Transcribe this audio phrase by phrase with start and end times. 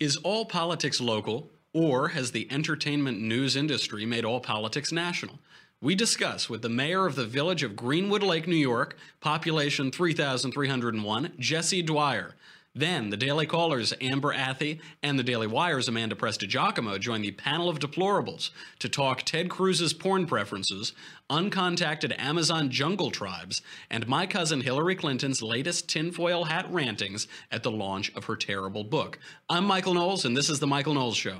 [0.00, 5.38] Is all politics local, or has the entertainment news industry made all politics national?
[5.82, 11.32] We discuss with the mayor of the village of Greenwood Lake, New York, population 3,301,
[11.38, 12.34] Jesse Dwyer.
[12.74, 17.68] Then the Daily Caller's Amber Athey and the Daily Wire's Amanda Prestigiacomo join the panel
[17.68, 20.92] of deplorables to talk Ted Cruz's porn preferences,
[21.28, 23.60] uncontacted Amazon jungle tribes,
[23.90, 28.84] and my cousin Hillary Clinton's latest tinfoil hat rantings at the launch of her terrible
[28.84, 29.18] book.
[29.48, 31.38] I'm Michael Knowles, and this is The Michael Knowles Show.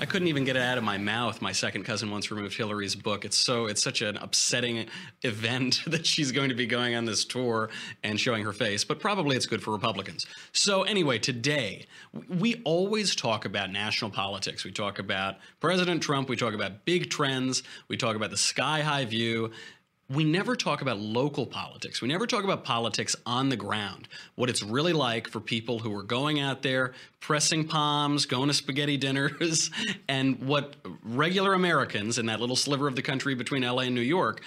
[0.00, 1.42] I couldn't even get it out of my mouth.
[1.42, 3.26] My second cousin once removed Hillary's book.
[3.26, 4.86] It's so it's such an upsetting
[5.22, 7.68] event that she's going to be going on this tour
[8.02, 10.24] and showing her face, but probably it's good for Republicans.
[10.52, 11.84] So anyway, today
[12.30, 14.64] we always talk about national politics.
[14.64, 18.80] We talk about President Trump, we talk about big trends, we talk about the sky
[18.80, 19.50] high view
[20.10, 22.02] we never talk about local politics.
[22.02, 25.96] We never talk about politics on the ground, what it's really like for people who
[25.96, 29.70] are going out there, pressing palms, going to spaghetti dinners,
[30.08, 34.00] and what regular Americans in that little sliver of the country between LA and New
[34.00, 34.42] York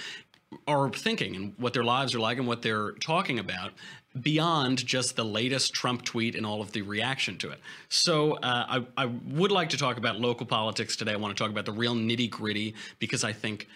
[0.67, 3.71] are thinking and what their lives are like and what they're talking about
[4.21, 7.59] beyond just the latest Trump tweet and all of the reaction to it.
[7.89, 11.13] So uh, I, I would like to talk about local politics today.
[11.13, 13.67] I want to talk about the real nitty gritty because I think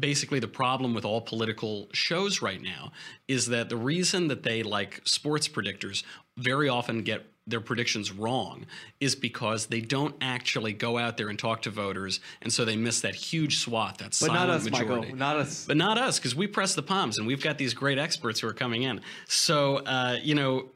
[0.00, 2.92] basically the problem with all political shows right now
[3.26, 6.04] is that the reason that they like sports predictors
[6.36, 8.66] very often get their predictions wrong
[9.00, 12.76] is because they don't actually go out there and talk to voters, and so they
[12.76, 15.00] miss that huge swath, that but silent not us, majority.
[15.00, 15.16] Michael.
[15.16, 17.98] Not us, but not us, because we press the palms, and we've got these great
[17.98, 19.00] experts who are coming in.
[19.26, 20.68] So uh, you know,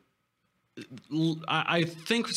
[1.47, 2.29] I think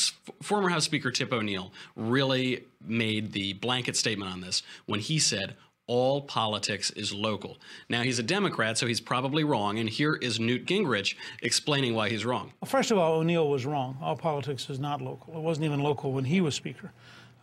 [0.41, 5.55] former House Speaker Tip O'Neill really made the blanket statement on this when he said,
[5.87, 7.57] all politics is local.
[7.89, 9.77] Now, he's a Democrat, so he's probably wrong.
[9.77, 12.53] And here is Newt Gingrich explaining why he's wrong.
[12.61, 13.97] Well, first of all, O'Neill was wrong.
[14.01, 15.35] All politics is not local.
[15.35, 16.91] It wasn't even local when he was Speaker.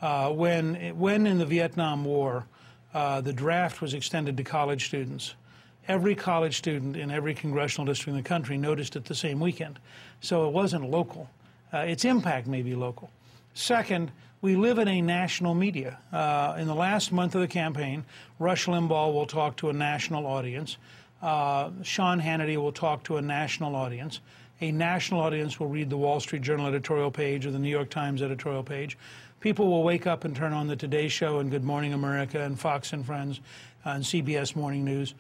[0.01, 2.47] Uh, when, when in the Vietnam War,
[2.93, 5.35] uh, the draft was extended to college students,
[5.87, 9.79] every college student in every congressional district in the country noticed it the same weekend.
[10.21, 11.31] So it wasn't local.
[11.73, 13.11] Uh, its impact may be local.
[13.55, 15.99] Second, we live in a national media.
[16.13, 18.05] Uh, in the last month of the campaign,
[18.39, 20.79] Rush Limbaugh will talk to a national audience.
[21.21, 24.21] Uh, Sean Hannity will talk to a national audience.
[24.61, 27.91] A national audience will read the Wall Street Journal editorial page or the New York
[27.91, 28.99] Times editorial page.
[29.41, 32.59] People will wake up and turn on the Today Show and Good Morning America and
[32.59, 33.41] Fox and Friends
[33.85, 35.15] uh, and CBS Morning News,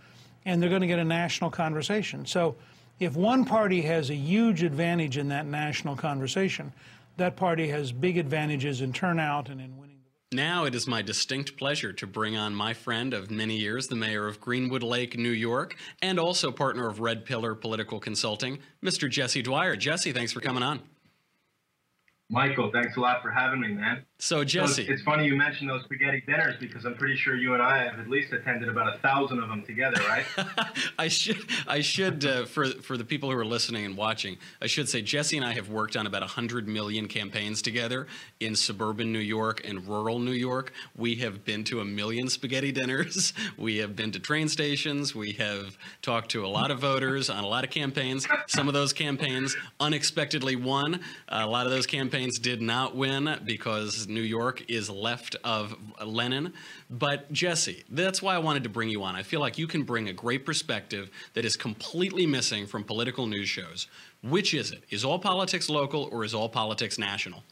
[0.45, 2.25] and they're going to get a national conversation.
[2.25, 2.55] So,
[3.01, 6.73] if one party has a huge advantage in that national conversation,
[7.17, 9.99] that party has big advantages in turnout and in winning.
[10.33, 13.97] Now it is my distinct pleasure to bring on my friend of many years, the
[13.97, 19.11] mayor of Greenwood Lake, New York, and also partner of Red Pillar Political Consulting, Mr.
[19.11, 19.77] Jesse Dwyer.
[19.77, 20.81] Jesse, thanks for coming on.
[22.31, 24.07] Michael, thanks a lot for having me, man.
[24.23, 24.87] So, Jesse.
[24.87, 27.83] So it's, funny you mentioned those spaghetti dinners because I'm pretty sure you and I
[27.83, 30.25] have at least attended about a thousand of them together, right?
[30.99, 34.69] I should, I should, uh, for for the people who are listening and watching, I
[34.69, 38.07] should say Jesse and I have worked on about hundred million campaigns together
[38.39, 40.73] in suburban New York and rural New York.
[40.97, 43.33] We have been to a million spaghetti dinners.
[43.59, 45.15] We have been to train stations.
[45.15, 48.27] We have talked to a lot of voters on a lot of campaigns.
[48.47, 51.01] Some of those campaigns unexpectedly won.
[51.29, 55.75] A lot of those campaigns did not win because New York is left of
[56.05, 56.53] Lenin.
[56.91, 59.17] But Jesse, that's why I wanted to bring you on.
[59.17, 63.27] I feel like you can bring a great perspective that is completely missing from political
[63.27, 63.87] news shows.
[64.23, 64.85] Which is it?
[64.91, 67.43] Is all politics local or is all politics national?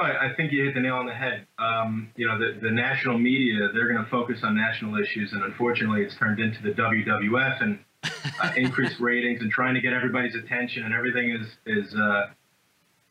[0.00, 1.46] I think you hit the nail on the head.
[1.58, 5.42] Um, you know, the, the national media, they're going to focus on national issues, and
[5.42, 10.34] unfortunately, it's turned into the WWF and uh, increased ratings and trying to get everybody's
[10.34, 12.28] attention, and everything is is uh,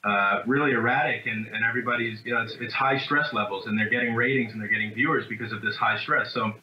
[0.07, 3.89] uh, really erratic and, and everybody's, you know, it's, it's high stress levels and they're
[3.89, 6.33] getting ratings and they're getting viewers because of this high stress.
[6.33, 6.53] So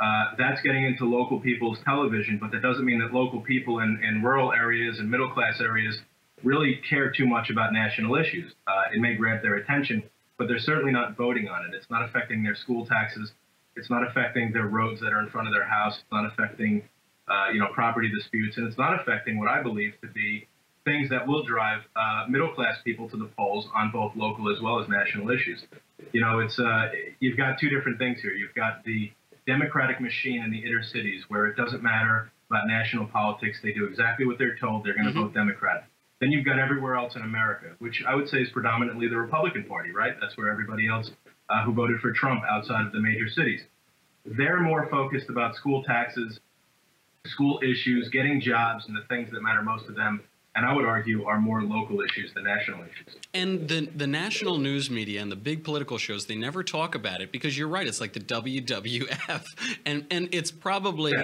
[0.00, 4.00] uh, that's getting into local people's television, but that doesn't mean that local people in,
[4.02, 5.96] in rural areas and middle class areas
[6.42, 8.52] really care too much about national issues.
[8.66, 10.02] Uh, it may grab their attention,
[10.36, 11.74] but they're certainly not voting on it.
[11.74, 13.30] It's not affecting their school taxes.
[13.76, 15.94] It's not affecting their roads that are in front of their house.
[16.00, 16.82] It's not affecting,
[17.28, 20.48] uh, you know, property disputes, and it's not affecting what I believe to be
[20.88, 24.60] things that will drive uh, middle class people to the polls on both local as
[24.62, 25.62] well as national issues.
[26.12, 26.88] You know, it's uh,
[27.20, 28.32] you've got two different things here.
[28.32, 29.12] You've got the
[29.46, 33.58] democratic machine in the inner cities where it doesn't matter about national politics.
[33.62, 34.84] They do exactly what they're told.
[34.84, 35.28] They're going to mm-hmm.
[35.28, 35.86] vote Democrat.
[36.20, 39.64] Then you've got everywhere else in America, which I would say is predominantly the Republican
[39.64, 40.14] Party, right?
[40.20, 41.10] That's where everybody else
[41.48, 43.60] uh, who voted for Trump outside of the major cities.
[44.24, 46.40] they're more focused about school taxes,
[47.24, 50.22] school issues, getting jobs, and the things that matter most to them.
[50.58, 53.14] And I would argue are more local issues than national issues.
[53.32, 57.20] And the the national news media and the big political shows they never talk about
[57.20, 57.86] it because you're right.
[57.86, 59.44] It's like the WWF,
[59.86, 61.14] and and it's probably.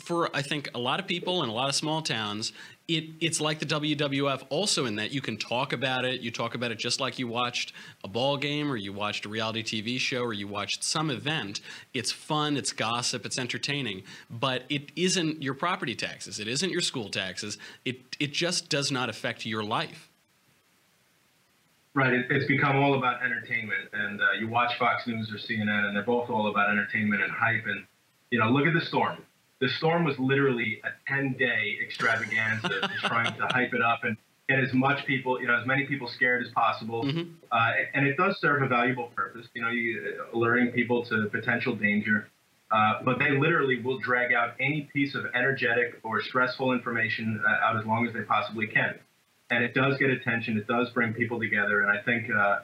[0.00, 2.52] For I think a lot of people in a lot of small towns,
[2.88, 6.20] it it's like the WWF also in that you can talk about it.
[6.20, 9.28] You talk about it just like you watched a ball game or you watched a
[9.28, 11.60] reality TV show or you watched some event.
[11.94, 16.40] It's fun, it's gossip, it's entertaining, but it isn't your property taxes.
[16.40, 17.58] It isn't your school taxes.
[17.84, 20.08] It it just does not affect your life.
[21.92, 25.96] Right, it's become all about entertainment, and uh, you watch Fox News or CNN, and
[25.96, 27.66] they're both all about entertainment and hype.
[27.66, 27.84] And
[28.30, 29.18] you know, look at the storm
[29.60, 34.16] the storm was literally a 10 day extravaganza trying to hype it up and
[34.48, 37.04] get as much people, you know, as many people scared as possible.
[37.04, 37.32] Mm-hmm.
[37.52, 41.76] Uh, and it does serve a valuable purpose, you know, you, alerting people to potential
[41.76, 42.28] danger.
[42.70, 47.66] Uh, but they literally will drag out any piece of energetic or stressful information uh,
[47.66, 48.94] out as long as they possibly can.
[49.50, 50.56] And it does get attention.
[50.56, 51.82] It does bring people together.
[51.82, 52.60] And I think uh,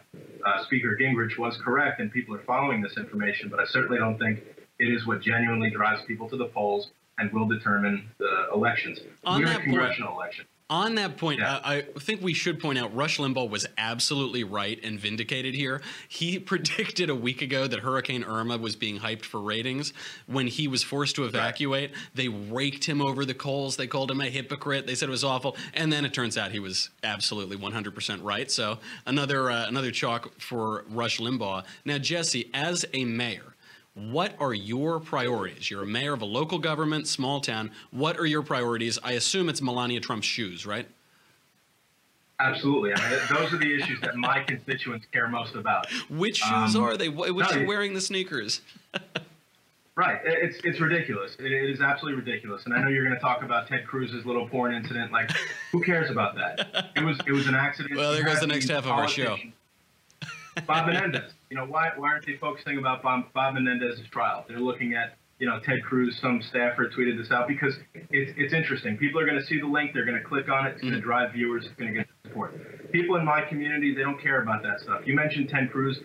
[0.47, 3.49] uh, Speaker Gingrich was correct, and people are following this information.
[3.49, 4.39] But I certainly don't think
[4.79, 9.01] it is what genuinely drives people to the polls and will determine the elections.
[9.25, 10.47] On We're that a congressional point, election.
[10.69, 11.61] On that point, yeah.
[11.63, 15.81] I, I think we should point out Rush Limbaugh was absolutely right and vindicated here.
[16.09, 19.93] He predicted a week ago that Hurricane Irma was being hyped for ratings.
[20.27, 22.01] When he was forced to evacuate, right.
[22.15, 23.77] they raked him over the coals.
[23.77, 24.89] They called him a hypocrite.
[24.89, 28.51] They said it was awful, and then it turns out he was absolutely 100% right.
[28.51, 31.65] So another uh, another chalk for Rush Limbaugh.
[31.85, 33.55] Now, Jesse, as a mayor,
[33.97, 35.71] what are your priorities?
[35.71, 37.71] You're a mayor of a local government, small town.
[37.91, 38.99] What are your priorities?
[39.03, 40.87] I assume it's Melania Trump's shoes, right?
[42.39, 42.93] Absolutely.
[42.93, 45.91] I mean, those are the issues that my constituents care most about.
[46.11, 47.09] Which shoes um, are they?
[47.09, 48.61] Which no, wearing the sneakers?
[49.97, 50.21] right.
[50.27, 51.35] It's it's ridiculous.
[51.39, 52.67] It is absolutely ridiculous.
[52.67, 55.11] And I know you're going to talk about Ted Cruz's little porn incident.
[55.11, 55.31] Like,
[55.73, 56.91] who cares about that?
[56.95, 57.97] It was it was an accident.
[57.97, 59.39] Well, there goes the next half of our show.
[60.67, 61.33] Bob Menendez.
[61.51, 64.45] You know, why, why aren't they focusing about Bob, Bob Menendez's trial?
[64.49, 68.53] They're looking at, you know, Ted Cruz, some staffer tweeted this out because it's, it's
[68.53, 68.97] interesting.
[68.97, 69.93] People are going to see the link.
[69.95, 70.73] They're going to click on it.
[70.73, 71.67] It's going to drive viewers.
[71.67, 72.91] It's going to get support.
[72.91, 75.03] People in my community, they don't care about that stuff.
[75.05, 75.99] You mentioned Ted Cruz.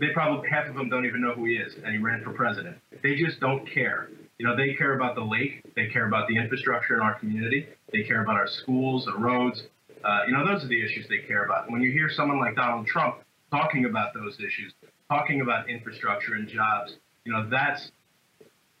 [0.00, 2.32] They probably, half of them don't even know who he is, and he ran for
[2.32, 2.76] president.
[3.02, 4.08] They just don't care.
[4.38, 5.62] You know, they care about the lake.
[5.76, 7.68] They care about the infrastructure in our community.
[7.92, 9.62] They care about our schools, the roads.
[10.02, 11.70] Uh, you know, those are the issues they care about.
[11.70, 13.16] When you hear someone like Donald Trump
[13.50, 14.72] talking about those issues,
[15.10, 16.96] talking about infrastructure and jobs.
[17.24, 17.90] You know, that's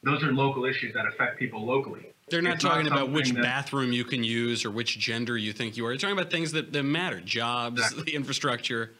[0.02, 2.12] those are local issues that affect people locally.
[2.30, 5.36] They're not it's talking not about which that, bathroom you can use or which gender
[5.36, 5.90] you think you are.
[5.90, 8.04] They're talking about things that, that matter, jobs, exactly.
[8.04, 8.92] the infrastructure.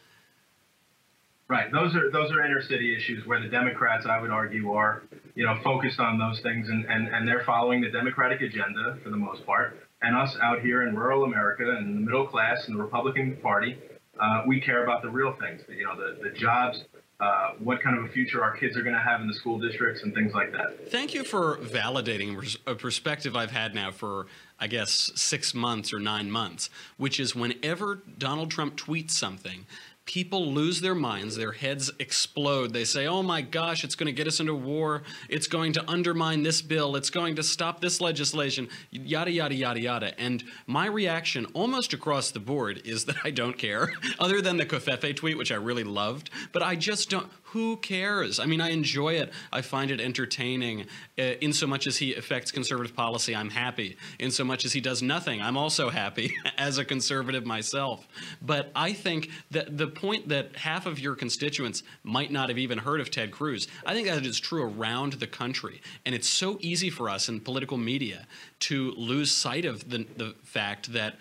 [1.49, 1.73] Right.
[1.73, 5.05] Those are those are inner city issues where the Democrats, I would argue, are
[5.35, 9.11] you know focused on those things and, and, and they're following the Democratic agenda for
[9.11, 9.79] the most part.
[10.03, 13.77] And us out here in rural America and the middle class and the Republican Party,
[14.19, 16.85] uh, we care about the real things, you know, the, the jobs,
[17.21, 19.59] uh, what kind of a future our kids are going to have in the school
[19.59, 20.91] districts and things like that.
[20.91, 24.27] Thank you for validating a perspective I've had now for,
[24.59, 29.67] I guess, six months or nine months, which is whenever Donald Trump tweets something,
[30.11, 32.73] people lose their minds, their heads explode.
[32.73, 35.05] They say, oh my gosh, it's going to get us into war.
[35.29, 36.97] It's going to undermine this bill.
[36.97, 40.21] It's going to stop this legislation, yada, yada, yada, yada.
[40.21, 44.67] And my reaction almost across the board is that I don't care, other than the
[44.67, 46.31] Covfefe tweet, which I really loved.
[46.51, 48.39] But I just don't who cares?
[48.39, 49.33] I mean, I enjoy it.
[49.53, 50.87] I find it entertaining.
[51.19, 53.97] Uh, in so much as he affects conservative policy, I'm happy.
[54.21, 58.07] In so much as he does nothing, I'm also happy as a conservative myself.
[58.41, 62.79] But I think that the point that half of your constituents might not have even
[62.79, 65.81] heard of Ted Cruz, I think that is true around the country.
[66.07, 68.27] And it's so easy for us in political media
[68.61, 71.17] to lose sight of the, the fact that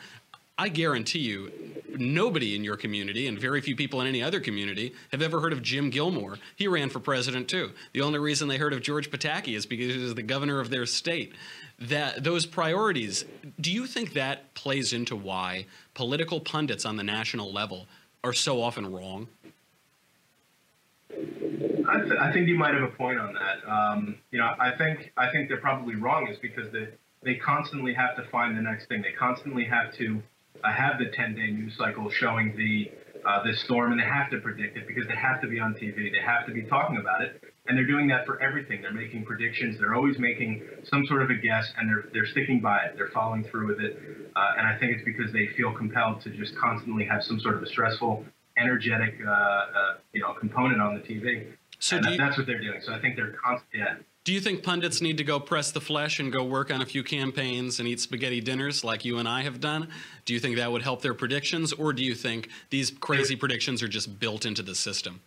[0.60, 1.54] I guarantee you,
[1.98, 5.54] nobody in your community and very few people in any other community have ever heard
[5.54, 6.38] of Jim Gilmore.
[6.58, 7.72] He ran for president too.
[7.94, 10.70] The only reason they heard of George Pataki is because he was the governor of
[10.70, 11.32] their state.
[11.80, 13.24] That those priorities,
[13.62, 17.88] do you think that plays into why political pundits on the national level
[18.22, 19.30] are so often wrong?
[21.10, 23.66] I, th- I think you might have a point on that.
[23.66, 26.90] Um, you know, I think I think they're probably wrong is because they
[27.24, 29.02] they constantly have to find the next thing.
[29.02, 30.22] They constantly have to
[30.64, 32.92] uh, have the 10-day news cycle showing the
[33.26, 35.74] uh, this storm, and they have to predict it because they have to be on
[35.74, 36.12] TV.
[36.12, 38.82] They have to be talking about it, and they're doing that for everything.
[38.82, 39.78] They're making predictions.
[39.78, 42.94] They're always making some sort of a guess, and they're they're sticking by it.
[42.96, 44.00] They're following through with it,
[44.36, 47.56] uh, and I think it's because they feel compelled to just constantly have some sort
[47.56, 48.26] of a stressful,
[48.58, 49.66] energetic, uh, uh,
[50.14, 51.52] you know, component on the TV.
[51.80, 52.82] So you, that's what they're doing.
[52.82, 53.80] So I think they're constantly.
[53.80, 53.96] Yeah.
[54.26, 56.86] Do you think pundits need to go press the flesh and go work on a
[56.86, 59.88] few campaigns and eat spaghetti dinners like you and I have done?
[60.26, 63.82] Do you think that would help their predictions, or do you think these crazy predictions
[63.82, 65.22] are just built into the system?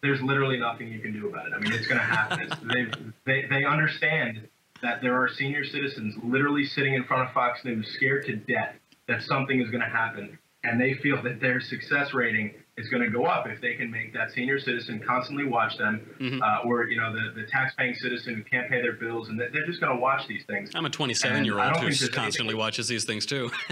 [0.00, 1.52] There's literally nothing you can do about it.
[1.54, 3.12] I mean, it's going to happen.
[3.26, 4.46] they, they understand
[4.80, 8.76] that there are senior citizens literally sitting in front of Fox News, scared to death
[9.08, 13.02] that something is going to happen, and they feel that their success rating is going
[13.02, 16.40] to go up if they can make that senior citizen constantly watch them, mm-hmm.
[16.42, 19.66] uh, or you know the, the tax-paying citizen who can't pay their bills, and they're
[19.66, 20.70] just going to watch these things.
[20.74, 23.50] I'm a 27-year-old who constantly watches these things too.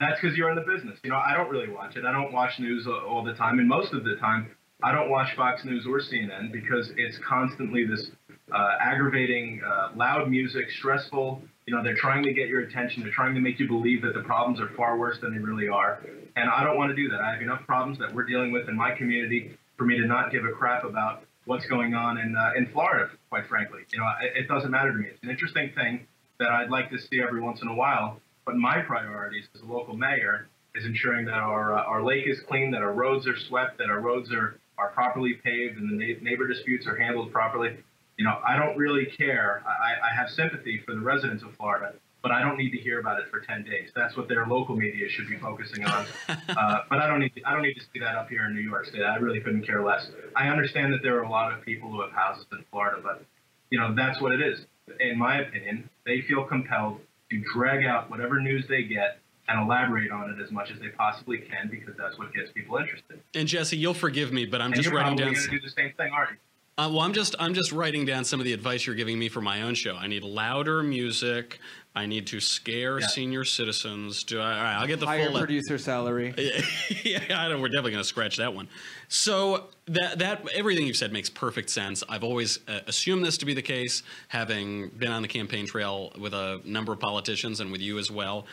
[0.00, 0.98] That's because you're in the business.
[1.04, 2.04] You know, I don't really watch it.
[2.04, 4.50] I don't watch news all the time, and most of the time,
[4.82, 8.10] I don't watch Fox News or CNN because it's constantly this
[8.52, 11.42] uh, aggravating, uh, loud music, stressful.
[11.66, 13.02] You know, they're trying to get your attention.
[13.02, 15.68] They're trying to make you believe that the problems are far worse than they really
[15.68, 16.04] are.
[16.34, 17.20] And I don't want to do that.
[17.20, 20.32] I have enough problems that we're dealing with in my community for me to not
[20.32, 23.10] give a crap about what's going on in uh, in Florida.
[23.30, 25.06] Quite frankly, you know, it, it doesn't matter to me.
[25.08, 26.06] It's an interesting thing
[26.38, 28.20] that I'd like to see every once in a while.
[28.44, 32.40] But my priorities as a local mayor is ensuring that our uh, our lake is
[32.48, 36.16] clean, that our roads are swept, that our roads are are properly paved, and the
[36.20, 37.76] neighbor disputes are handled properly.
[38.18, 39.62] You know, I don't really care.
[39.66, 43.00] I, I have sympathy for the residents of Florida, but I don't need to hear
[43.00, 43.90] about it for 10 days.
[43.94, 46.06] That's what their local media should be focusing on.
[46.28, 48.54] uh, but I don't need to, I don't need to see that up here in
[48.54, 49.02] New York State.
[49.02, 50.08] I really couldn't care less.
[50.36, 53.24] I understand that there are a lot of people who have houses in Florida, but
[53.70, 54.66] you know that's what it is.
[55.00, 57.00] In my opinion, they feel compelled
[57.30, 60.88] to drag out whatever news they get and elaborate on it as much as they
[60.88, 63.20] possibly can because that's what gets people interested.
[63.34, 65.32] And Jesse, you'll forgive me, but I'm and just writing down.
[65.32, 66.36] You're do the same thing, aren't you?
[66.82, 69.28] Uh, well, I'm just I'm just writing down some of the advice you're giving me
[69.28, 69.94] for my own show.
[69.94, 71.60] I need louder music.
[71.94, 73.06] I need to scare yeah.
[73.06, 74.24] senior citizens.
[74.24, 74.56] Do I?
[74.56, 76.34] All right, I'll get the higher full producer salary.
[77.04, 78.68] yeah, I know we're definitely going to scratch that one.
[79.06, 82.02] So that that everything you've said makes perfect sense.
[82.08, 86.12] I've always uh, assumed this to be the case, having been on the campaign trail
[86.18, 88.44] with a number of politicians and with you as well.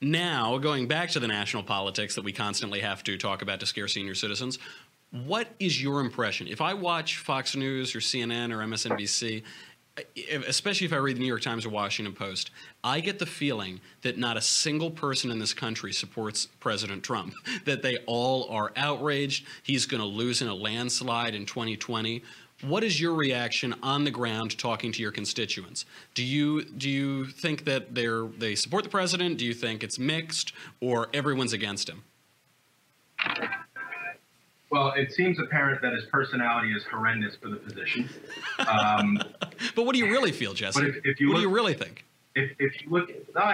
[0.00, 3.66] Now, going back to the national politics that we constantly have to talk about to
[3.66, 4.58] scare senior citizens,
[5.22, 6.48] what is your impression?
[6.48, 9.44] If I watch Fox News or CNN or MSNBC,
[10.48, 12.50] especially if I read the New York Times or Washington Post,
[12.82, 17.34] I get the feeling that not a single person in this country supports President Trump,
[17.64, 19.46] that they all are outraged.
[19.62, 22.24] He's going to lose in a landslide in 2020.
[22.62, 25.84] What is your reaction on the ground talking to your constituents?
[26.14, 29.38] Do you do you think that they're they support the president?
[29.38, 32.02] Do you think it's mixed or everyone's against him?
[34.74, 38.10] Well, it seems apparent that his personality is horrendous for the position.
[38.58, 39.20] Um,
[39.76, 40.80] but what do you really feel, Jesse?
[40.80, 42.04] But if, if you what look, do you really think?
[42.34, 43.52] If, if you look, uh,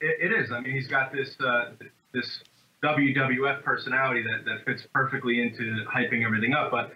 [0.00, 0.50] it, it is.
[0.50, 1.72] I mean, he's got this uh,
[2.14, 2.40] this
[2.82, 6.70] WWF personality that, that fits perfectly into hyping everything up.
[6.70, 6.94] But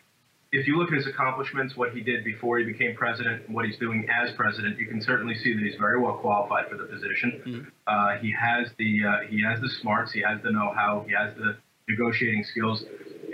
[0.50, 3.66] if you look at his accomplishments, what he did before he became president, and what
[3.66, 6.84] he's doing as president, you can certainly see that he's very well qualified for the
[6.84, 7.42] position.
[7.46, 7.68] Mm-hmm.
[7.86, 11.36] Uh, he has the uh, he has the smarts, he has the know-how, he has
[11.36, 12.84] the negotiating skills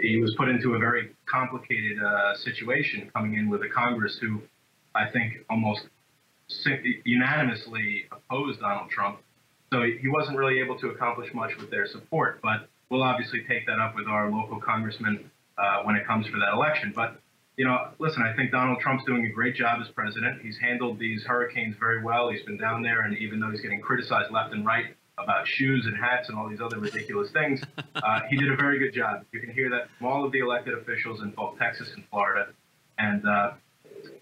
[0.02, 4.42] he was put into a very complicated uh, situation coming in with a Congress who
[4.94, 5.82] I think almost
[7.04, 9.20] unanimously opposed Donald Trump.
[9.72, 13.66] So he wasn't really able to accomplish much with their support, but we'll obviously take
[13.66, 16.92] that up with our local congressman uh, when it comes for that election.
[16.94, 17.20] But,
[17.56, 20.42] you know, listen, I think Donald Trump's doing a great job as president.
[20.42, 22.30] He's handled these hurricanes very well.
[22.30, 25.86] He's been down there, and even though he's getting criticized left and right, about shoes
[25.86, 27.62] and hats and all these other ridiculous things.
[28.02, 29.24] Uh, he did a very good job.
[29.30, 32.46] You can hear that from all of the elected officials in both Texas and Florida.
[32.98, 33.52] And uh,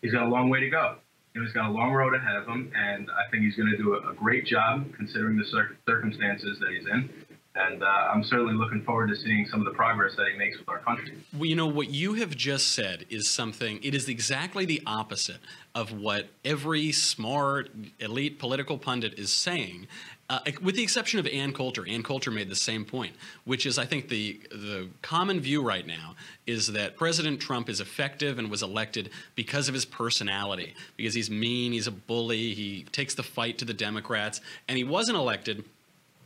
[0.03, 0.97] he's got a long way to go.
[1.35, 3.71] You know, he's got a long road ahead of him, and I think he's going
[3.71, 7.09] to do a, a, great job considering the cir- circumstances that he's in.
[7.55, 10.59] And uh, I'm certainly looking forward to seeing some of the progress that he makes
[10.59, 11.19] with our country.
[11.33, 15.41] Well, you know, what you have just said is something, it is exactly the opposite
[15.75, 19.89] of what every smart, elite political pundit is saying.
[20.31, 23.79] Uh, with the exception of Ann Coulter, Ann Coulter made the same point, which is
[23.79, 26.17] I think the the common view right now
[26.47, 31.31] is that President Trump is effective and was elected because of his personality, because he's
[31.31, 35.65] mean, he's a bully, he takes the fight to the Democrats, and he wasn't elected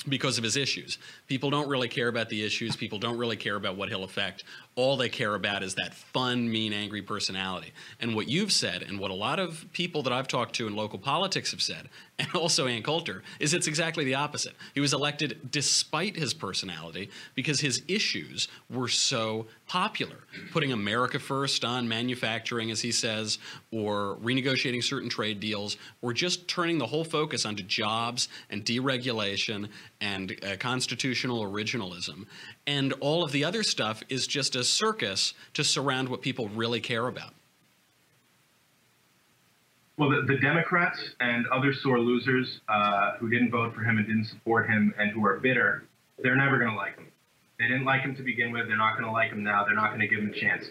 [0.09, 0.99] because of his issues.
[1.29, 2.75] People don't really care about the issues.
[2.75, 4.45] People don't really care about what he'll affect.
[4.75, 7.73] All they care about is that fun, mean, angry personality.
[8.01, 10.75] And what you've said, and what a lot of people that I've talked to in
[10.75, 11.89] local politics have said,
[12.23, 14.55] and also Ann Coulter, is it's exactly the opposite.
[14.75, 20.17] He was elected despite his personality because his issues were so popular.
[20.53, 23.39] Putting America first on manufacturing, as he says,
[23.71, 29.69] or renegotiating certain trade deals, or just turning the whole focus onto jobs and deregulation
[30.01, 32.27] and uh, constitutional originalism.
[32.67, 36.81] And all of the other stuff is just a circus to surround what people really
[36.81, 37.35] care about.
[39.99, 44.07] Well, the, the Democrats and other sore losers uh, who didn't vote for him and
[44.07, 45.85] didn't support him and who are bitter,
[46.23, 47.09] they're never going to like him.
[47.59, 48.67] They didn't like him to begin with.
[48.69, 49.65] They're not going to like him now.
[49.65, 50.65] They're not going to give him a chance.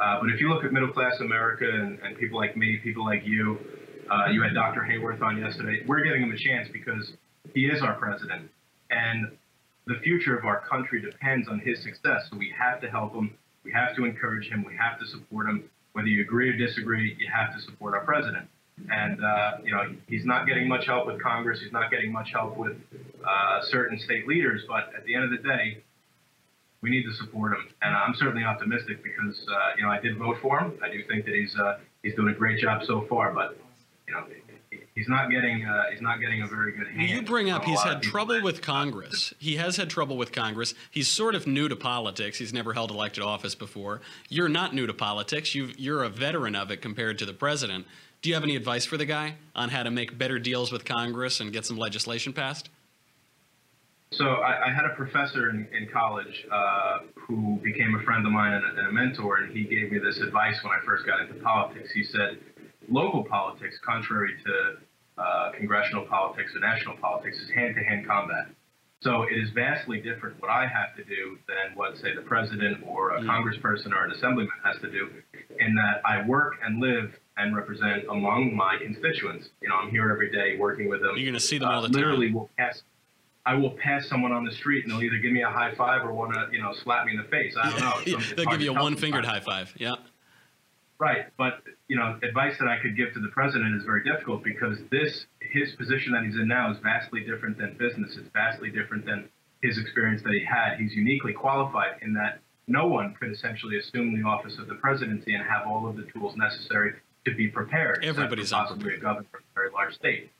[0.00, 3.04] Uh, but if you look at middle class America and, and people like me, people
[3.04, 3.58] like you,
[4.10, 4.82] uh, you had Dr.
[4.82, 7.12] Hayworth on yesterday, we're giving him a chance because
[7.54, 8.48] he is our president.
[8.90, 9.32] And
[9.86, 12.28] the future of our country depends on his success.
[12.30, 13.34] So we have to help him.
[13.64, 14.64] We have to encourage him.
[14.64, 15.64] We have to support him.
[15.94, 18.46] Whether you agree or disagree, you have to support our president.
[18.90, 21.60] And, uh, you know, he's not getting much help with Congress.
[21.60, 22.76] He's not getting much help with
[23.26, 24.62] uh, certain state leaders.
[24.68, 25.82] But at the end of the day,
[26.82, 27.66] we need to support him.
[27.82, 30.78] And I'm certainly optimistic because, uh, you know, I did vote for him.
[30.82, 33.32] I do think that he's, uh, he's doing a great job so far.
[33.32, 33.56] But,
[34.06, 34.24] you know,
[34.96, 37.08] he's not getting uh, he's not getting a very good hand.
[37.08, 39.32] You bring up he's had trouble with Congress.
[39.38, 40.74] He has had trouble with Congress.
[40.90, 42.38] He's sort of new to politics.
[42.38, 44.00] He's never held elected office before.
[44.28, 45.54] You're not new to politics.
[45.54, 47.86] you you're a veteran of it compared to the president.
[48.26, 50.84] Do you have any advice for the guy on how to make better deals with
[50.84, 52.68] Congress and get some legislation passed?
[54.10, 58.32] So I, I had a professor in, in college uh, who became a friend of
[58.32, 61.06] mine and a, and a mentor, and he gave me this advice when I first
[61.06, 61.92] got into politics.
[61.92, 62.38] He said,
[62.88, 68.48] local politics, contrary to uh, congressional politics or national politics, is hand-to-hand combat.
[69.02, 72.82] So it is vastly different what I have to do than what, say, the president
[72.88, 73.26] or a mm.
[73.26, 75.10] congressperson or an assemblyman has to do,
[75.60, 79.48] in that I work and live and represent among my constituents.
[79.60, 81.16] You know, I'm here every day working with them.
[81.16, 82.00] You're going to see them all the uh, time.
[82.00, 82.82] Literally, will pass.
[83.44, 86.04] I will pass someone on the street and they'll either give me a high five
[86.04, 87.54] or want to, you know, slap me in the face.
[87.60, 88.20] I don't know.
[88.36, 89.72] they'll give you a one-fingered high five.
[89.76, 89.94] Yeah.
[90.98, 94.42] Right, but you know, advice that I could give to the president is very difficult
[94.42, 98.16] because this his position that he's in now is vastly different than business.
[98.16, 99.28] It's vastly different than
[99.62, 100.78] his experience that he had.
[100.78, 105.34] He's uniquely qualified in that no one could essentially assume the office of the presidency
[105.34, 106.94] and have all of the tools necessary
[107.26, 108.04] to be prepared.
[108.04, 110.30] Everybody's possibly a governor of a very large state.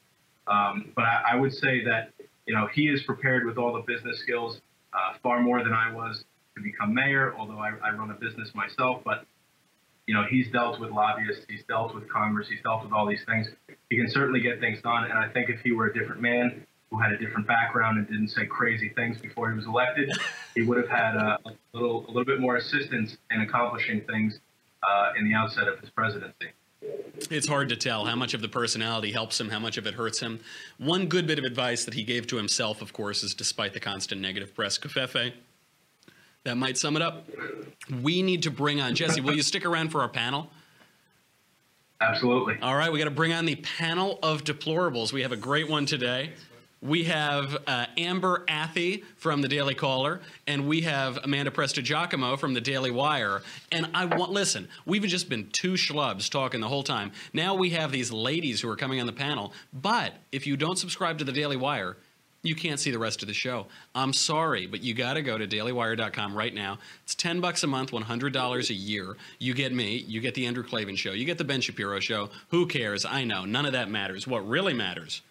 [0.47, 2.13] Um, but I, I, would say that
[2.47, 4.61] you know he is prepared with all the business skills
[4.93, 7.35] uh, far more than I was to become mayor.
[7.37, 9.27] Although I, I run a business myself, but
[10.07, 13.25] you know, he's dealt with lobbyists, he's dealt with Congress, he's dealt with all these
[13.27, 13.49] things.
[13.91, 15.05] He can certainly get things done.
[15.05, 18.07] And I think if he were a different man who had a different background and
[18.07, 20.11] didn't say crazy things before he was elected,
[20.55, 24.39] he would have had a, a little, a little bit more assistance in accomplishing things
[24.89, 26.53] uh, in the outset of his presidency.
[27.31, 29.95] It's hard to tell how much of the personality helps him, how much of it
[29.95, 30.41] hurts him.
[30.79, 33.81] One good bit of advice that he gave to himself, of course, is despite the
[33.81, 35.33] constant negative press, Covfefe,
[36.45, 37.29] that might sum it up.
[38.03, 39.21] We need to bring on Jesse.
[39.21, 40.51] Will you stick around for our panel?
[42.01, 42.59] Absolutely.
[42.61, 45.13] All right, we got to bring on the panel of deplorables.
[45.13, 46.33] We have a great one today.
[46.83, 52.53] We have uh, Amber Athey from the Daily Caller, and we have Amanda Prestigiacomo from
[52.53, 53.43] the Daily Wire.
[53.73, 54.69] And I want listen.
[54.85, 57.13] We've just been two schlubs talking the whole time.
[57.33, 59.55] Now we have these ladies who are coming on the panel.
[59.73, 61.97] But if you don't subscribe to the Daily Wire,
[62.43, 63.67] you can't see the rest of the show.
[63.95, 66.79] I'm sorry, but you got to go to dailywire.com right now.
[67.05, 69.17] It's 10 bucks a month, $100 a year.
[69.39, 72.29] You get me, you get the Andrew Klavan show, you get the Ben Shapiro show.
[72.51, 73.07] Who cares?
[73.07, 74.27] I know, none of that matters.
[74.27, 75.23] What really matters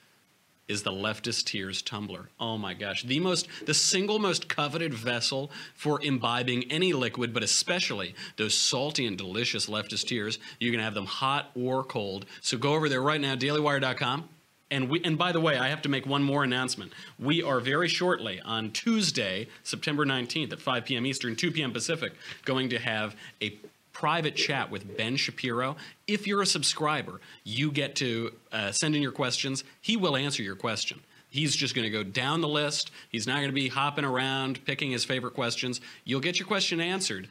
[0.68, 2.30] is the leftist tears tumbler.
[2.40, 7.44] Oh my gosh, the most the single most coveted vessel for imbibing any liquid, but
[7.44, 10.40] especially those salty and delicious leftist tears.
[10.60, 12.26] You can have them hot or cold.
[12.42, 14.30] So go over there right now dailywire.com
[14.72, 16.92] and we and by the way, I have to make one more announcement.
[17.20, 21.06] We are very shortly on Tuesday, September 19th at 5 p.m.
[21.06, 21.72] Eastern, 2 p.m.
[21.72, 22.14] Pacific,
[22.46, 23.58] going to have a
[23.96, 25.78] private chat with Ben Shapiro.
[26.06, 29.64] If you're a subscriber, you get to uh, send in your questions.
[29.82, 31.00] He will answer your question.
[31.30, 32.92] He's just going to go down the list.
[33.10, 35.80] He's not going to be hopping around picking his favorite questions.
[36.04, 37.30] You'll get your question answered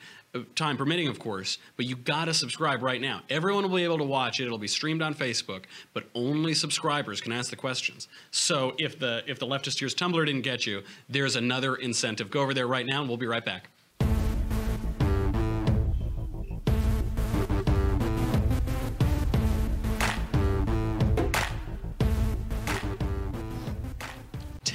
[0.55, 3.23] time permitting, of course, but you got to subscribe right now.
[3.31, 4.47] Everyone will be able to watch it.
[4.47, 8.09] It'll be streamed on Facebook, but only subscribers can ask the questions.
[8.31, 12.31] So if the if the leftist tears tumbler didn't get you, there's another incentive.
[12.31, 13.69] Go over there right now, and we'll be right back.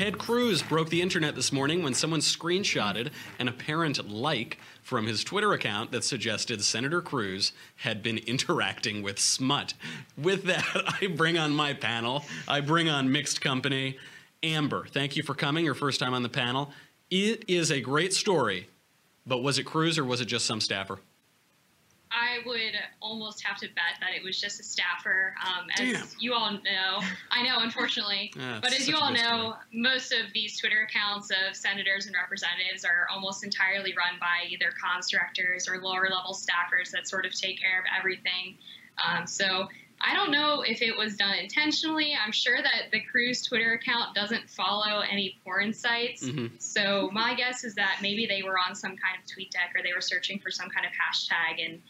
[0.09, 5.23] Ted Cruz broke the internet this morning when someone screenshotted an apparent like from his
[5.23, 9.75] Twitter account that suggested Senator Cruz had been interacting with smut.
[10.17, 10.65] With that,
[10.99, 12.25] I bring on my panel.
[12.47, 13.99] I bring on mixed company.
[14.41, 16.71] Amber, thank you for coming, your first time on the panel.
[17.11, 18.67] It is a great story,
[19.27, 20.97] but was it Cruz or was it just some staffer?
[22.11, 25.35] I would almost have to bet that it was just a staffer.
[25.45, 26.07] Um, as Damn.
[26.19, 30.87] you all know, I know, unfortunately, but as you all know, most of these Twitter
[30.89, 36.09] accounts of senators and representatives are almost entirely run by either comms directors or lower
[36.09, 38.57] level staffers that sort of take care of everything.
[39.05, 39.67] Um, so
[40.01, 42.15] I don't know if it was done intentionally.
[42.15, 46.23] I'm sure that the Cruz Twitter account doesn't follow any porn sites.
[46.23, 46.55] Mm-hmm.
[46.59, 49.83] So my guess is that maybe they were on some kind of tweet deck or
[49.83, 51.81] they were searching for some kind of hashtag and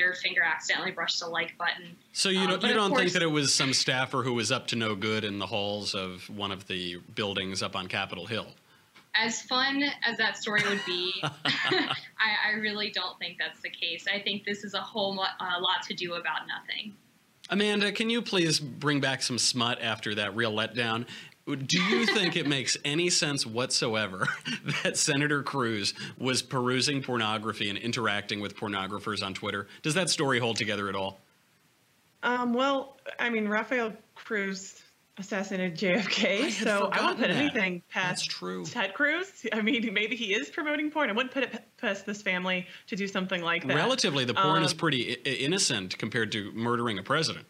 [0.00, 1.96] their finger accidentally brushed the like button.
[2.12, 4.50] So you don't, um, you don't course, think that it was some staffer who was
[4.50, 8.26] up to no good in the halls of one of the buildings up on Capitol
[8.26, 8.46] Hill?
[9.14, 11.90] As fun as that story would be, I,
[12.48, 14.06] I, really don't think that's the case.
[14.12, 16.94] I think this is a whole lot, a lot to do about nothing.
[17.50, 21.06] Amanda, can you please bring back some smut after that real letdown?
[21.56, 24.26] Do you think it makes any sense whatsoever
[24.82, 29.66] that Senator Cruz was perusing pornography and interacting with pornographers on Twitter?
[29.82, 31.20] Does that story hold together at all?
[32.22, 34.82] Um, well, I mean, Rafael Cruz
[35.18, 37.30] assassinated JFK, I so I wouldn't put that.
[37.30, 38.64] anything past true.
[38.64, 39.46] Ted Cruz.
[39.52, 41.10] I mean, maybe he is promoting porn.
[41.10, 43.76] I wouldn't put it past this family to do something like that.
[43.76, 47.46] Relatively, the porn um, is pretty I- innocent compared to murdering a president.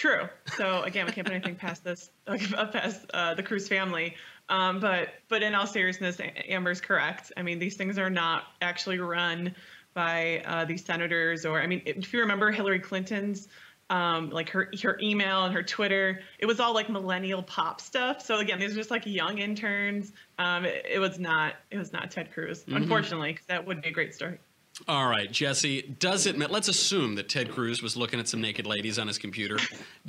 [0.00, 0.30] True.
[0.56, 4.14] So again, we can't put anything past this, past uh, the Cruz family.
[4.48, 6.16] Um, but but in all seriousness,
[6.48, 7.32] Amber's correct.
[7.36, 9.54] I mean, these things are not actually run
[9.92, 13.48] by uh, these senators, or I mean, if you remember Hillary Clinton's
[13.90, 16.22] um, like her her email and her Twitter.
[16.38, 18.22] It was all like millennial pop stuff.
[18.22, 20.12] So again, these are just like young interns.
[20.38, 22.76] Um, it, it, was not it was not Ted Cruz, mm-hmm.
[22.76, 24.38] unfortunately, because that would be a great story.
[24.88, 25.82] All right, Jesse.
[25.82, 26.38] Does it?
[26.38, 29.58] Let's assume that Ted Cruz was looking at some naked ladies on his computer.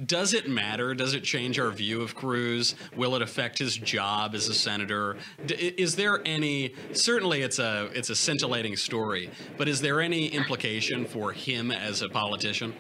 [0.06, 0.96] Does it matter?
[0.96, 2.76] Does it change our view of Cruz?
[2.96, 5.18] Will it affect his job as a senator?
[5.48, 6.74] Is there any?
[6.94, 9.30] Certainly, it's a it's a scintillating story.
[9.58, 12.74] But is there any implication for him as a politician?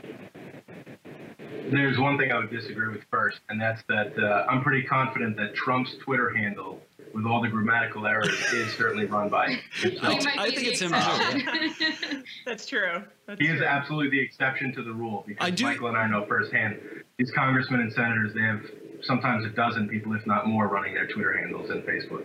[1.69, 5.37] There's one thing I would disagree with first, and that's that uh, I'm pretty confident
[5.37, 6.81] that Trump's Twitter handle,
[7.13, 10.25] with all the grammatical errors, is certainly run by himself.
[10.37, 12.23] I think it's him too.
[12.45, 13.03] that's true.
[13.25, 13.55] That's he true.
[13.55, 15.65] is absolutely the exception to the rule because I do...
[15.65, 16.79] Michael and I know firsthand
[17.17, 18.61] these congressmen and senators, they have
[19.03, 22.23] sometimes a dozen people, if not more, running their Twitter handles and Facebook.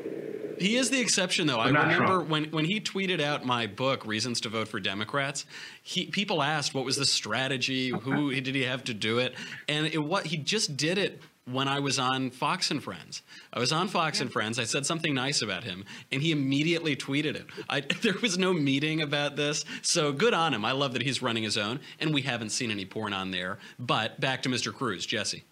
[0.58, 1.58] He is the exception, though.
[1.58, 5.44] But I remember when, when he tweeted out my book, Reasons to Vote for Democrats.
[5.82, 9.34] He people asked what was the strategy, who did he have to do it,
[9.68, 11.20] and it what he just did it
[11.50, 13.22] when I was on Fox and Friends.
[13.52, 14.24] I was on Fox yeah.
[14.24, 14.58] and Friends.
[14.58, 17.46] I said something nice about him, and he immediately tweeted it.
[17.68, 20.64] I, there was no meeting about this, so good on him.
[20.64, 23.58] I love that he's running his own, and we haven't seen any porn on there.
[23.78, 24.72] But back to Mr.
[24.74, 25.44] Cruz, Jesse.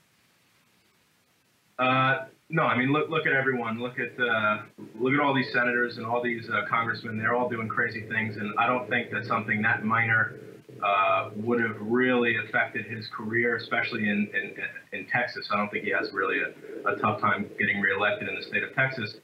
[1.79, 3.81] Uh, no, I mean look look at everyone.
[3.81, 4.63] Look at uh,
[5.01, 7.19] look at all these senators and all these uh, congressmen.
[7.19, 10.37] They're all doing crazy things, and I don't think that something that minor
[10.83, 14.55] uh, would have really affected his career, especially in, in,
[14.99, 15.49] in Texas.
[15.53, 18.63] I don't think he has really a, a tough time getting reelected in the state
[18.63, 19.17] of Texas.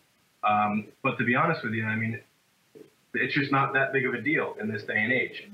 [0.43, 2.21] Um, but to be honest with you, I mean,
[3.15, 5.49] it's just not that big of a deal in this day and age.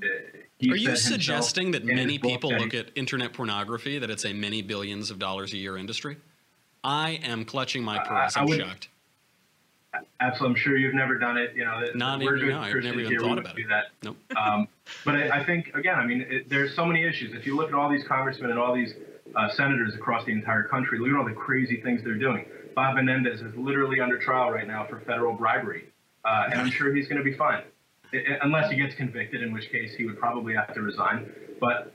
[0.59, 4.63] He Are you suggesting that many people look at internet pornography, that it's a many
[4.63, 6.17] billions of dollars a year industry?
[6.85, 8.37] I am clutching my purse.
[8.37, 8.89] I'm would, shocked.
[10.21, 11.53] Absolutely, I'm sure you've never done it.
[11.55, 12.49] You know, not we're even.
[12.49, 13.69] No, I've never even thought about it.
[13.69, 13.85] That.
[14.03, 14.17] Nope.
[14.37, 14.69] Um,
[15.05, 17.35] but I, I, think again, I mean, it, there's so many issues.
[17.35, 18.95] If you look at all these congressmen and all these
[19.35, 22.47] uh, senators across the entire country, look at all the crazy things they're doing.
[22.75, 25.87] Bob Menendez is literally under trial right now for federal bribery,
[26.25, 27.63] uh, and I'm sure he's going to be fine,
[28.13, 31.33] it, unless he gets convicted, in which case he would probably have to resign.
[31.59, 31.95] But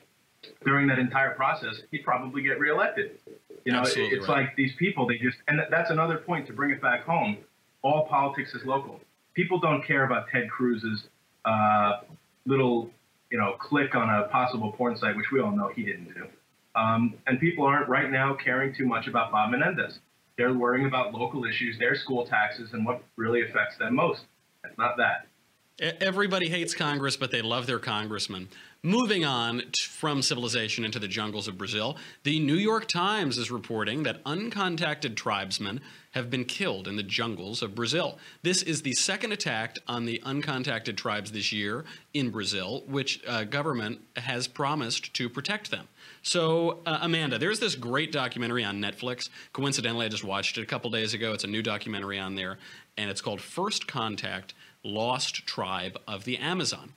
[0.66, 3.20] during that entire process, he'd probably get reelected.
[3.66, 4.48] You know, Absolutely it's right.
[4.48, 7.38] like these people, they just, and that's another point to bring it back home.
[7.84, 9.00] All politics is local.
[9.34, 11.04] People don't care about Ted Cruz's
[11.46, 12.02] uh,
[12.46, 12.90] little,
[13.32, 16.28] you know, click on a possible porn site, which we all know he didn't do.
[16.76, 20.00] Um, and people aren't right now caring too much about Bob Menendez.
[20.38, 24.22] They're worrying about local issues, their school taxes, and what really affects them most.
[24.64, 25.28] It's not that.
[25.82, 28.50] Everybody hates Congress, but they love their congressman.
[28.84, 34.04] Moving on from civilization into the jungles of Brazil, the New York Times is reporting
[34.04, 38.20] that uncontacted tribesmen have been killed in the jungles of Brazil.
[38.44, 43.44] This is the second attack on the uncontacted tribes this year in Brazil, which uh,
[43.46, 45.88] government has promised to protect them.
[46.24, 49.30] So, uh, Amanda, there's this great documentary on Netflix.
[49.54, 51.34] Coincidentally, I just watched it a couple days ago.
[51.34, 52.60] It's a new documentary on there,
[52.98, 54.54] and it's called First Contact
[54.84, 56.94] lost tribe of the Amazon.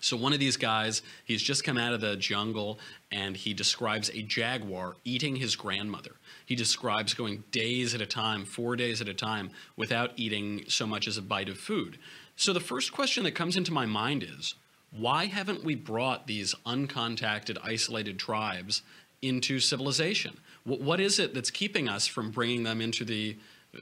[0.00, 2.78] So one of these guys, he's just come out of the jungle
[3.10, 6.16] and he describes a jaguar eating his grandmother.
[6.44, 10.86] He describes going days at a time, four days at a time, without eating so
[10.86, 11.96] much as a bite of food.
[12.36, 14.56] So the first question that comes into my mind is
[14.96, 18.82] why haven't we brought these uncontacted, isolated tribes
[19.22, 20.38] into civilization?
[20.64, 23.36] What is it that's keeping us from bringing them into the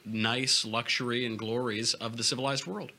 [0.05, 2.93] nice luxury and glories of the civilized world?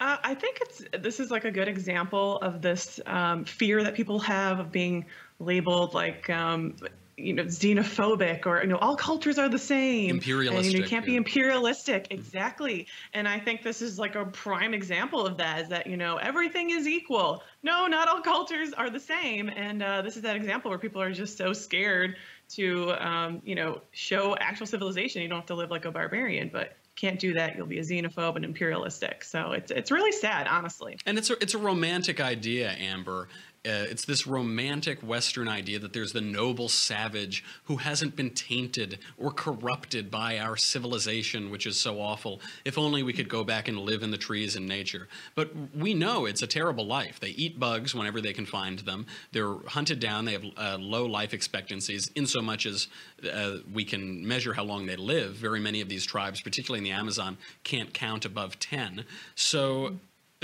[0.00, 3.94] Uh, I think it's this is like a good example of this um, fear that
[3.94, 5.06] people have of being
[5.38, 6.74] labeled like um,
[7.16, 10.10] you know xenophobic or you know all cultures are the same.
[10.10, 11.12] Imperialistic and, you, know, you can't yeah.
[11.12, 12.08] be imperialistic.
[12.10, 12.86] Exactly.
[13.12, 16.16] And i think this is like a prime example of that is that you know
[16.16, 17.42] everything is equal.
[17.62, 19.48] No not all cultures are the same.
[19.48, 22.16] And uh, this is that example where people are just so scared
[22.50, 25.22] to um, you know show actual civilization.
[25.22, 27.56] You don't have to live like a barbarian but can't do that.
[27.56, 29.24] You'll be a xenophobe and imperialistic.
[29.24, 30.98] So it's it's really sad honestly.
[31.06, 33.28] And it's a it's a romantic idea amber
[33.66, 38.98] uh, it's this romantic Western idea that there's the noble savage who hasn't been tainted
[39.16, 42.40] or corrupted by our civilization, which is so awful.
[42.66, 45.08] If only we could go back and live in the trees and nature.
[45.34, 47.20] But we know it's a terrible life.
[47.20, 49.06] They eat bugs whenever they can find them.
[49.32, 50.26] They're hunted down.
[50.26, 52.88] They have uh, low life expectancies, in so much as
[53.32, 55.36] uh, we can measure how long they live.
[55.36, 59.06] Very many of these tribes, particularly in the Amazon, can't count above 10.
[59.34, 59.96] So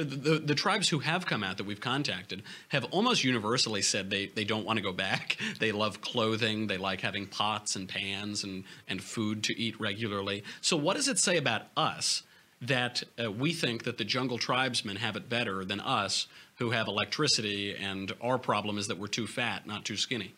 [0.05, 4.27] the, the tribes who have come out that we've contacted have almost universally said they,
[4.27, 5.37] they don't want to go back.
[5.59, 6.69] They love clothing.
[6.69, 10.43] They like having pots and pans and, and food to eat regularly.
[10.63, 12.23] So, what does it say about us
[12.63, 16.89] that uh, we think that the jungle tribesmen have it better than us who have
[16.89, 20.35] electricity and our problem is that we're too fat, not too skinny?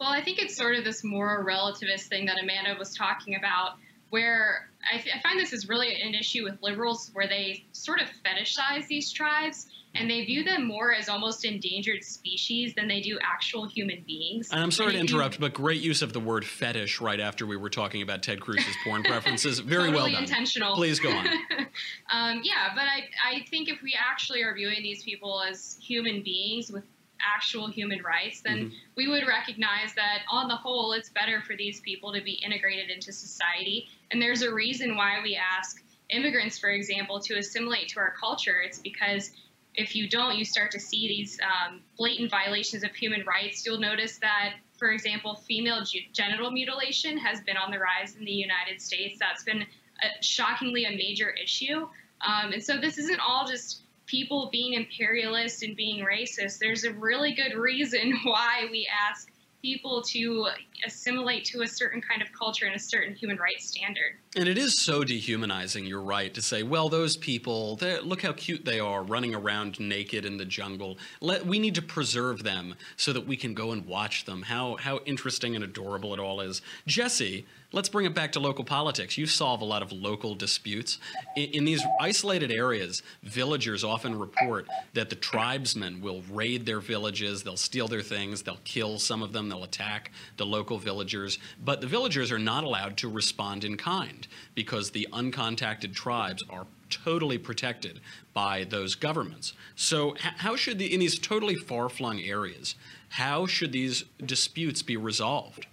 [0.00, 3.76] Well, I think it's sort of this more relativist thing that Amanda was talking about
[4.10, 8.08] where I, I, find this is really an issue with liberals where they sort of
[8.24, 13.18] fetishize these tribes and they view them more as almost endangered species than they do
[13.22, 14.50] actual human beings.
[14.50, 17.56] And I'm sorry to interrupt, but great use of the word fetish right after we
[17.56, 19.58] were talking about Ted Cruz's porn preferences.
[19.58, 20.22] Very totally well done.
[20.22, 20.76] intentional.
[20.76, 21.26] Please go on.
[22.12, 26.22] um, yeah, but I, I think if we actually are viewing these people as human
[26.22, 26.84] beings with
[27.20, 28.74] actual human rights, then mm-hmm.
[28.96, 32.90] we would recognize that on the whole, it's better for these people to be integrated
[32.90, 33.88] into society.
[34.10, 38.60] And there's a reason why we ask immigrants, for example, to assimilate to our culture.
[38.60, 39.30] It's because
[39.74, 43.64] if you don't, you start to see these um, blatant violations of human rights.
[43.64, 48.32] You'll notice that, for example, female genital mutilation has been on the rise in the
[48.32, 49.18] United States.
[49.20, 51.88] That's been a, shockingly a major issue.
[52.26, 56.92] Um, and so this isn't all just people being imperialist and being racist, there's a
[56.92, 59.30] really good reason why we ask
[59.62, 60.46] people to
[60.86, 64.16] assimilate to a certain kind of culture and a certain human rights standard.
[64.36, 68.64] And it is so dehumanizing, you're right, to say, well, those people, look how cute
[68.64, 70.98] they are running around naked in the jungle.
[71.20, 74.42] Let, we need to preserve them so that we can go and watch them.
[74.42, 76.62] How, how interesting and adorable it all is.
[76.86, 79.18] Jesse, let's bring it back to local politics.
[79.18, 80.98] You solve a lot of local disputes.
[81.36, 87.42] In, in, these isolated areas, villagers often report that the tribesmen will raid their villages,
[87.42, 91.38] they'll steal their things, they'll kill some of them, they'll attack the local villagers.
[91.62, 96.66] But the villagers are not allowed to respond in kind because the uncontacted tribes are
[96.88, 98.00] totally protected
[98.32, 99.52] by those governments.
[99.76, 102.76] So, how should the, in these totally far flung areas,
[103.10, 105.66] how should these disputes be resolved?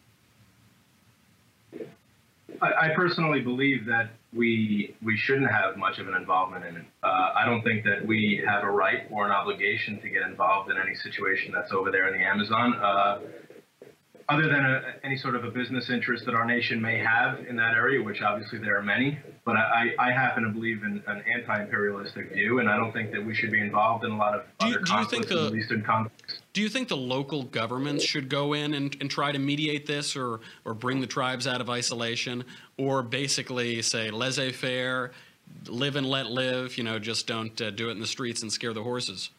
[2.61, 6.85] I, personally believe that we we shouldn't have much of an involvement in it.
[7.03, 10.69] Uh, I don't think that we have a right or an obligation to get involved
[10.71, 12.73] in any situation that's over there in the Amazon.
[12.75, 13.19] Uh,
[14.27, 17.55] other than a, any sort of a business interest that our nation may have in
[17.57, 21.23] that area, which obviously there are many, but I, I happen to believe in an
[21.31, 24.41] anti-imperialistic view, and I don't think that we should be involved in a lot of
[24.59, 26.39] do you, other do conflicts, you think the, Eastern conflicts.
[26.53, 30.15] Do you think the local governments should go in and, and try to mediate this,
[30.15, 32.45] or or bring the tribes out of isolation,
[32.77, 35.11] or basically say laissez-faire,
[35.67, 36.79] live and let live?
[36.79, 39.29] You know, just don't uh, do it in the streets and scare the horses.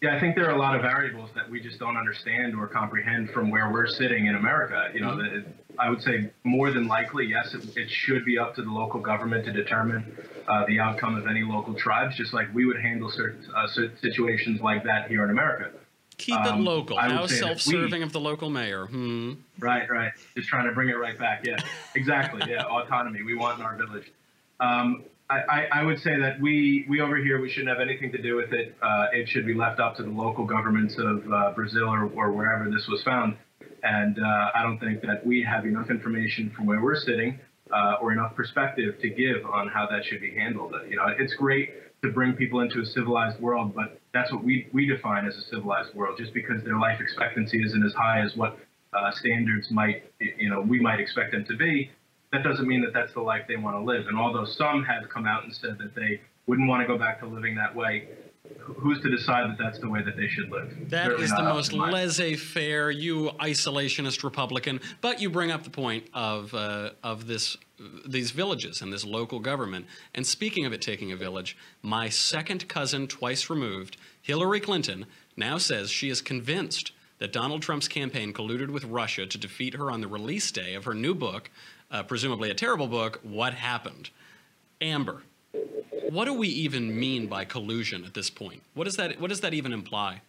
[0.00, 2.68] Yeah, I think there are a lot of variables that we just don't understand or
[2.68, 4.90] comprehend from where we're sitting in America.
[4.94, 5.40] You know, mm-hmm.
[5.40, 5.44] the,
[5.76, 9.00] I would say more than likely, yes, it, it, should be up to the local
[9.00, 13.10] government to determine uh, the outcome of any local tribes, just like we would handle
[13.10, 13.66] certain uh,
[14.00, 15.72] situations like that here in America.
[16.18, 16.96] Keep um, it local.
[16.96, 18.86] How self-serving we, of the local mayor.
[18.86, 19.34] Hmm.
[19.58, 20.12] Right, right.
[20.36, 21.44] Just trying to bring it right back.
[21.44, 21.56] Yeah,
[21.96, 22.42] exactly.
[22.48, 23.22] Yeah, autonomy.
[23.22, 24.12] We want in our village.
[24.60, 28.22] Um, I, I, would say that we, we over here, we shouldn't have anything to
[28.22, 28.74] do with it.
[28.80, 32.32] Uh, it should be left up to the local governments of uh, Brazil or, or
[32.32, 33.36] wherever this was found.
[33.82, 37.38] And uh, I don't think that we have enough information from where we're sitting
[37.70, 40.74] uh, or enough perspective to give on how that should be handled.
[40.88, 41.70] You know, it's great
[42.02, 45.42] to bring people into a civilized world, but that's what we, we define as a
[45.42, 46.16] civilized world.
[46.18, 48.58] Just because their life expectancy isn't as high as what
[48.94, 51.90] uh, standards might, you know, we might expect them to be,
[52.32, 54.06] that doesn't mean that that's the life they want to live.
[54.06, 57.20] And although some have come out and said that they wouldn't want to go back
[57.20, 58.08] to living that way,
[58.58, 60.90] who's to decide that that's the way that they should live?
[60.90, 64.80] That Certainly is the most laissez-faire, you isolationist Republican.
[65.00, 67.56] But you bring up the point of uh, of this
[68.06, 69.86] these villages and this local government.
[70.14, 75.58] And speaking of it taking a village, my second cousin, twice removed, Hillary Clinton, now
[75.58, 80.00] says she is convinced that Donald Trump's campaign colluded with Russia to defeat her on
[80.00, 81.50] the release day of her new book,
[81.90, 84.10] uh, presumably a terrible book, What Happened.
[84.80, 85.22] Amber,
[86.10, 88.62] what do we even mean by collusion at this point?
[88.74, 90.20] What does that what does that even imply?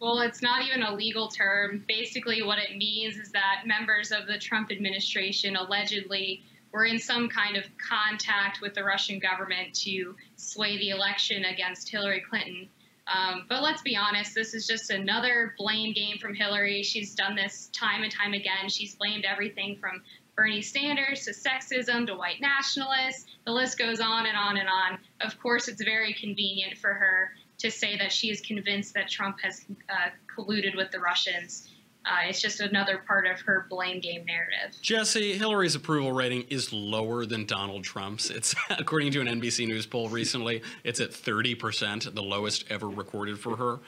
[0.00, 1.84] Well, it's not even a legal term.
[1.86, 7.28] Basically, what it means is that members of the Trump administration allegedly were in some
[7.28, 12.68] kind of contact with the Russian government to sway the election against Hillary Clinton.
[13.06, 16.82] Um, but let's be honest, this is just another blame game from Hillary.
[16.82, 18.68] She's done this time and time again.
[18.68, 20.02] She's blamed everything from
[20.36, 23.26] Bernie Sanders to sexism to white nationalists.
[23.44, 24.98] The list goes on and on and on.
[25.20, 29.40] Of course, it's very convenient for her to say that she is convinced that Trump
[29.42, 31.70] has uh, colluded with the Russians.
[32.06, 34.76] Uh, it's just another part of her blame game narrative.
[34.82, 38.28] Jesse, Hillary's approval rating is lower than Donald Trump's.
[38.28, 43.38] It's according to an NBC News poll recently, it's at 30%, the lowest ever recorded
[43.38, 43.78] for her.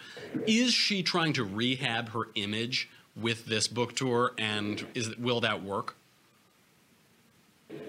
[0.46, 5.62] Is she trying to rehab her image with this book tour and is will that
[5.62, 5.96] work?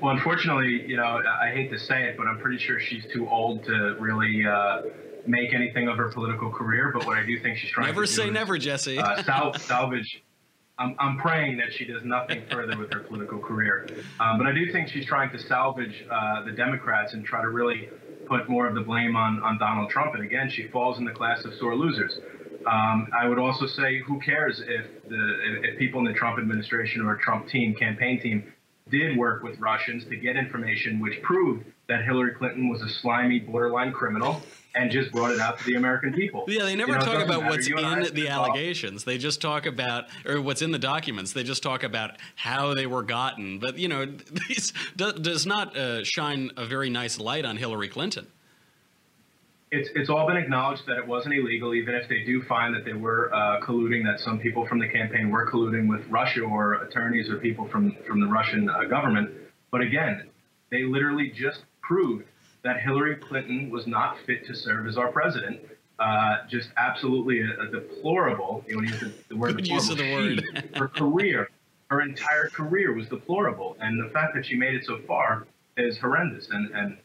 [0.02, 3.28] Well, unfortunately, you know, I hate to say it, but I'm pretty sure she's too
[3.30, 4.82] old to really uh,
[5.26, 6.92] make anything of her political career.
[6.94, 8.98] But what I do think she's trying to never to say never, Jesse.
[8.98, 10.24] uh, sal- salvage.
[10.80, 13.88] I'm, I'm praying that she does nothing further with her political career.
[14.20, 17.50] Um, but I do think she's trying to salvage uh, the Democrats and try to
[17.50, 17.90] really
[18.28, 20.13] put more of the blame on, on Donald Trump.
[20.13, 22.20] And again, she falls in the class of sore losers.
[22.68, 27.02] Um, I would also say, who cares if the if people in the Trump administration
[27.02, 28.54] or Trump team, campaign team,
[28.89, 33.39] did work with Russians to get information which proved that Hillary Clinton was a slimy,
[33.39, 34.41] borderline criminal
[34.76, 36.45] and just brought it out to the American people.
[36.47, 39.04] Yeah, they never you know, talk about what's in the allegations.
[39.04, 41.34] They just talk about, or what's in the documents.
[41.34, 43.60] They just talk about how they were gotten.
[43.60, 44.06] But, you know,
[44.50, 48.28] this does not uh, shine a very nice light on Hillary Clinton
[49.72, 52.86] it's it's all been acknowledged that it wasn't illegal, even if they do find that
[52.86, 56.76] they were uh, colluding, that some people from the campaign were colluding with Russia or
[56.76, 59.32] attorneys or people from from the Russian uh, government.
[59.72, 60.30] But again,
[60.72, 62.26] they literally just proved
[62.64, 65.60] that Hillary Clinton was not fit to serve as our president.
[66.00, 68.64] Uh, just absolutely a, a, deplorable.
[68.68, 69.84] You know, use the, the word Good deplorable.
[69.84, 70.70] Use of the word.
[70.76, 71.50] her career,
[71.90, 75.98] her entire career was deplorable, and the fact that she made it so far is
[75.98, 76.50] horrendous.
[76.52, 76.98] And and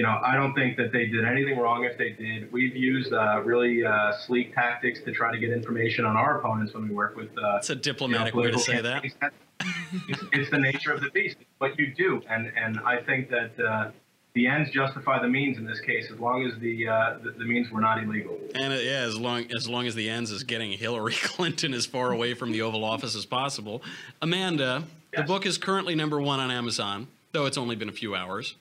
[0.00, 2.50] you know, I don't think that they did anything wrong if they did.
[2.50, 6.72] We've used uh, really uh, sleek tactics to try to get information on our opponents
[6.72, 7.28] when we work with.
[7.36, 9.04] Uh, it's a diplomatic you know, way to say that.
[9.04, 11.36] It's, it's, the nature of the beast.
[11.58, 13.90] But you do, and and I think that uh,
[14.32, 17.44] the ends justify the means in this case, as long as the uh, the, the,
[17.44, 18.38] means were not illegal.
[18.54, 21.84] And uh, yeah, as long as long as the ends is getting Hillary Clinton as
[21.84, 23.82] far away from the Oval Office as possible.
[24.22, 25.20] Amanda, yes.
[25.20, 28.54] the book is currently number one on Amazon, though it's only been a few hours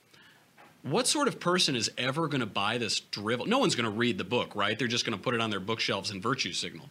[0.81, 3.45] what sort of person is ever going to buy this drivel?
[3.45, 4.77] No one's going to read the book, right?
[4.77, 6.89] They're just going to put it on their bookshelves and virtue signal.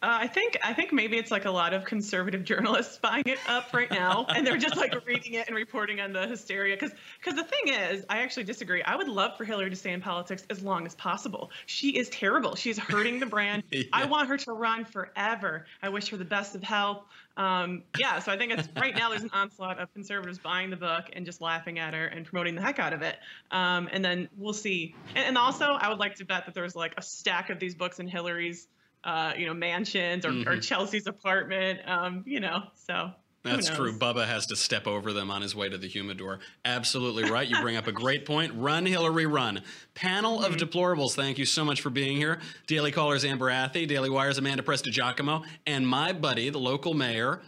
[0.00, 3.38] Uh, I think I think maybe it's like a lot of conservative journalists buying it
[3.48, 6.76] up right now, and they're just like reading it and reporting on the hysteria.
[6.76, 8.80] Because because the thing is, I actually disagree.
[8.82, 11.50] I would love for Hillary to stay in politics as long as possible.
[11.66, 12.54] She is terrible.
[12.54, 13.64] She's hurting the brand.
[13.72, 13.82] yeah.
[13.92, 15.66] I want her to run forever.
[15.82, 17.02] I wish her the best of health.
[17.36, 19.10] Um, yeah, so I think it's right now.
[19.10, 22.54] There's an onslaught of conservatives buying the book and just laughing at her and promoting
[22.54, 23.16] the heck out of it.
[23.50, 24.94] Um, and then we'll see.
[25.14, 27.74] And, and also, I would like to bet that there's like a stack of these
[27.74, 28.68] books in Hillary's
[29.08, 30.48] uh, you know, mansions or, mm-hmm.
[30.48, 31.80] or Chelsea's apartment.
[31.86, 33.10] Um, you know, so
[33.42, 33.98] that's true.
[33.98, 36.40] Bubba has to step over them on his way to the humidor.
[36.66, 37.48] Absolutely right.
[37.48, 38.52] You bring up a great point.
[38.54, 39.62] Run, Hillary, run.
[39.94, 40.68] Panel of mm-hmm.
[40.68, 42.38] deplorables, thank you so much for being here.
[42.66, 47.40] Daily Callers Amber Athey, Daily Wire's Amanda Prestigiacomo, and my buddy, the local mayor,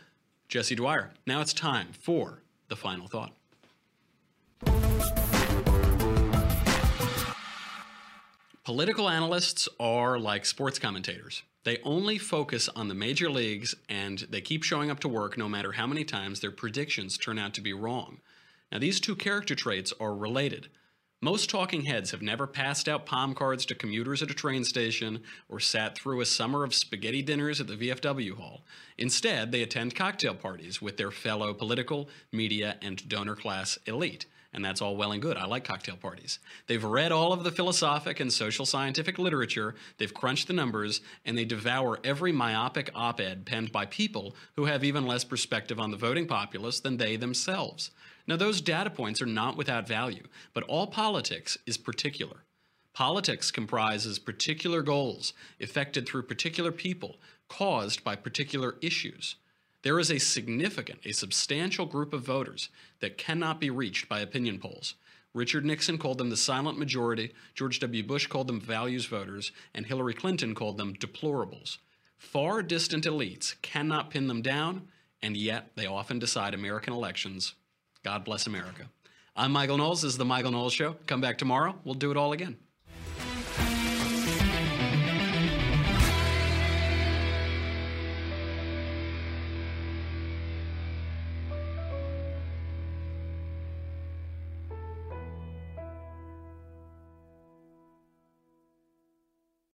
[0.49, 1.11] Jesse Dwyer.
[1.27, 3.35] Now it's time for the final thought.
[8.65, 11.43] Political analysts are like sports commentators.
[11.65, 15.49] They only focus on the major leagues and they keep showing up to work no
[15.49, 18.21] matter how many times their predictions turn out to be wrong.
[18.73, 20.69] Now, these two character traits are related.
[21.23, 25.23] Most talking heads have never passed out palm cards to commuters at a train station
[25.51, 28.63] or sat through a summer of spaghetti dinners at the VFW hall.
[28.97, 34.65] Instead, they attend cocktail parties with their fellow political, media, and donor class elite and
[34.65, 35.37] that's all well and good.
[35.37, 36.39] I like cocktail parties.
[36.67, 41.37] They've read all of the philosophic and social scientific literature, they've crunched the numbers, and
[41.39, 45.91] they devour every myopic op ed penned by people who have even less perspective on
[45.91, 47.91] the voting populace than they themselves.
[48.27, 52.45] Now, those data points are not without value, but all politics is particular.
[52.93, 57.17] Politics comprises particular goals effected through particular people
[57.49, 59.37] caused by particular issues.
[59.83, 62.69] There is a significant, a substantial group of voters
[63.01, 64.95] that cannot be reached by opinion polls.
[65.33, 68.03] Richard Nixon called them the silent majority, George W.
[68.03, 71.79] Bush called them values voters, and Hillary Clinton called them deplorables.
[72.19, 74.89] Far distant elites cannot pin them down,
[75.23, 77.55] and yet they often decide American elections.
[78.03, 78.91] God bless America.
[79.35, 80.03] I'm Michael Knowles.
[80.03, 80.97] This is The Michael Knowles Show.
[81.07, 81.77] Come back tomorrow.
[81.85, 82.59] We'll do it all again.